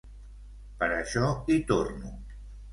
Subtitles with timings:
[0.79, 2.19] Per això hi torno.